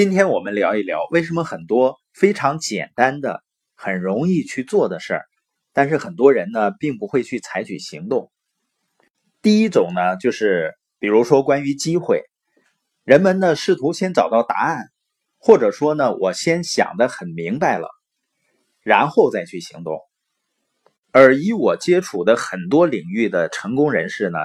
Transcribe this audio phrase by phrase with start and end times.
[0.00, 5.26] 今天我们聊一聊，为什么很多非常简单的、很容易去做的事儿，
[5.74, 8.32] 但是很多人呢并不会去采取行动。
[9.42, 12.22] 第一种呢，就是比如说关于机会，
[13.04, 14.86] 人们呢试图先找到答案，
[15.36, 17.86] 或者说呢我先想的很明白了，
[18.80, 19.98] 然后再去行动。
[21.12, 24.38] 而以我接触的很多领域的成功人士呢，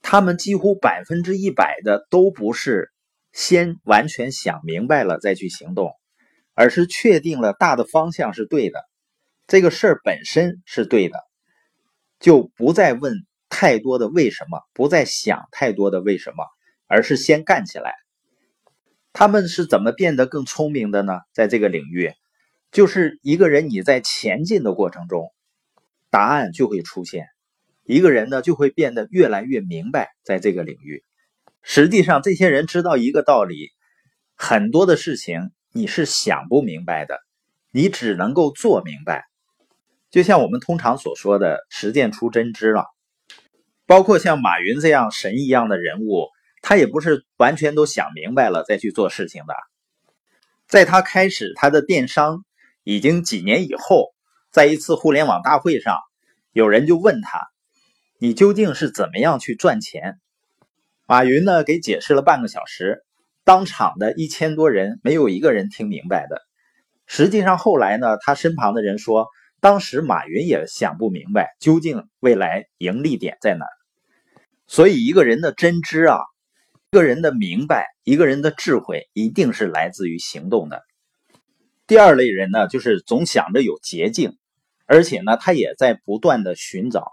[0.00, 2.92] 他们几乎百分之一百的都不是
[3.32, 5.92] 先完全想明白了再去行动，
[6.54, 8.80] 而是确定了大的方向是对的，
[9.46, 11.18] 这个事儿本身是对的，
[12.18, 13.14] 就不再问
[13.48, 16.44] 太多的为什么，不再想太多的为什么，
[16.86, 17.94] 而是先干起来。
[19.12, 21.20] 他们是怎么变得更聪明的呢？
[21.32, 22.12] 在这个领域，
[22.70, 25.32] 就是一个人你在前进的过程中。
[26.12, 27.26] 答案就会出现，
[27.84, 31.04] 一个人呢就会变得越来越明白，在这个领域。
[31.62, 33.70] 实际上，这些人知道一个道理：
[34.34, 37.20] 很多的事情你是想不明白的，
[37.70, 39.24] 你只能够做明白。
[40.10, 42.86] 就像我们通常所说的“实践出真知”了。
[43.86, 46.28] 包括像马云这样神一样的人物，
[46.62, 49.54] 他也不是完全都想明白了再去做事情的。
[50.66, 52.44] 在他开始他的电商
[52.84, 54.14] 已经几年以后。
[54.52, 55.96] 在一次互联网大会上，
[56.50, 57.46] 有人就问他
[58.18, 60.18] ：“你究竟是怎么样去赚钱？”
[61.10, 63.02] 马云呢给解释了半个小时，
[63.42, 66.40] 当场的一千多人没有一个人听明白的。
[67.08, 69.26] 实际上后来呢，他身旁的人说，
[69.60, 73.66] 当时马云也想不明白究竟未来盈利点在哪。
[74.68, 76.20] 所以一个人的真知啊，
[76.92, 80.80] 一个人的明白，一个人的智慧，一定是来自于行动的。
[81.88, 84.36] 第二类人呢，就是总想着有捷径。
[84.86, 87.10] 而且呢，他也在不断的寻找。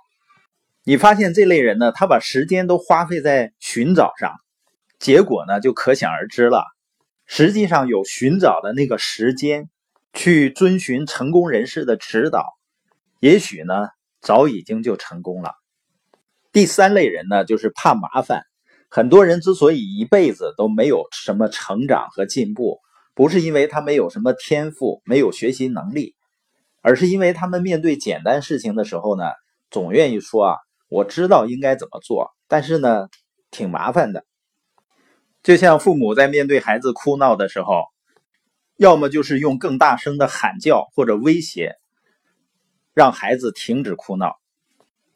[0.83, 4.31] 你发现这类人呢，他把时间都花费在寻找上，
[4.97, 6.63] 结果呢就可想而知了。
[7.25, 9.69] 实际上有寻找的那个时间，
[10.13, 12.45] 去遵循成功人士的指导，
[13.19, 13.89] 也许呢
[14.21, 15.51] 早已经就成功了。
[16.53, 18.43] 第三类人呢，就是怕麻烦。
[18.89, 22.79] 很多人之所以一辈子都没有什么成长和进步，
[23.13, 26.15] 不是因为他没有什么天赋，没有学习能力。
[26.81, 29.25] 而是因为他们面对简单事情的时候呢，
[29.69, 30.55] 总愿意说啊，
[30.87, 33.09] 我知道应该怎么做，但是呢，
[33.51, 34.25] 挺麻烦的。
[35.43, 37.85] 就像父母在面对孩子哭闹的时候，
[38.75, 41.75] 要么就是用更大声的喊叫或者威胁，
[42.93, 44.31] 让孩子停止哭闹；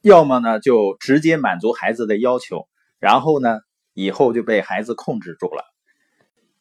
[0.01, 2.67] 要么呢，就直接满足孩子的要求，
[2.99, 3.59] 然后呢，
[3.93, 5.63] 以后就被孩子控制住了。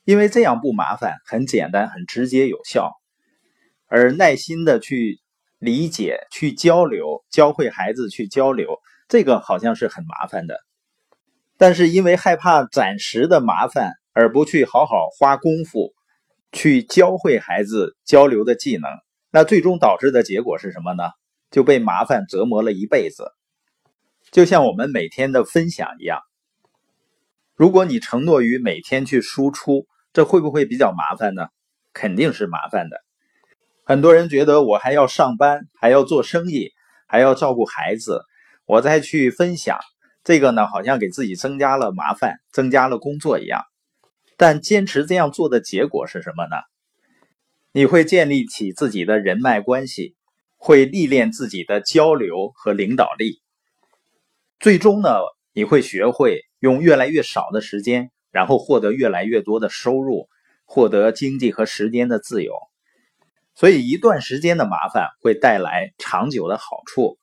[0.05, 2.93] 因为这样不麻烦，很简单，很直接有效。
[3.87, 5.21] 而耐心的去
[5.59, 8.79] 理解、去交流、教会孩子去交流，
[9.09, 10.59] 这个好像是很麻烦的。
[11.61, 15.93] 但是因为害怕暂时的麻烦，而不去好好花功夫
[16.53, 18.89] 去教会孩子交流的技能，
[19.31, 21.11] 那最终导致的结果是什么呢？
[21.51, 23.31] 就被麻烦折磨了一辈子。
[24.31, 26.23] 就像我们每天的分享一样，
[27.57, 31.49] 如果你承诺于每天去输出，这会不会比较麻烦呢？
[31.93, 33.03] 肯定是麻烦的。
[33.85, 36.71] 很多人觉得我还要上班，还要做生意，
[37.07, 38.23] 还要照顾孩子，
[38.65, 39.79] 我再去分享
[40.23, 43.63] 这个呢，好像给自己增加了麻烦，增加了工作一样。
[44.37, 46.57] 但坚持这样做的结果是什么呢？
[47.73, 50.17] 你会建立起自己的人脉关系，
[50.57, 53.43] 会历练自己的交流和领导力，
[54.59, 55.11] 最终呢，
[55.53, 60.29] 你会学会用越来越少的时间，然后获得越来越多的收入，
[60.65, 62.53] 获得经济和时间的自由。
[63.55, 67.20] 所以一段时间的麻烦会带来长久的好处，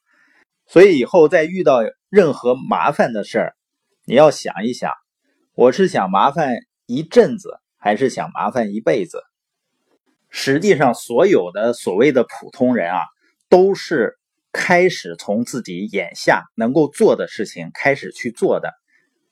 [0.67, 1.79] 所以以后再遇到
[2.09, 3.55] 任何麻烦的事儿，
[4.05, 4.91] 你要想一想，
[5.55, 9.21] 我是想麻烦一阵子，还是想麻烦一辈子？
[10.29, 12.99] 实际上，所有的所谓的普通人啊，
[13.49, 14.17] 都是
[14.51, 18.73] 开始从自己眼下能够做的事情开始去做的，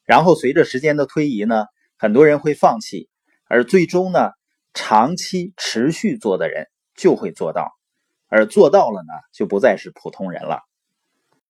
[0.05, 1.65] 然后随着时间的推移呢，
[1.97, 3.09] 很多人会放弃，
[3.47, 4.31] 而最终呢，
[4.73, 6.67] 长期持续做的人。
[6.97, 7.73] 就会做到，
[8.29, 10.61] 而做到了呢，就不再是普通人了。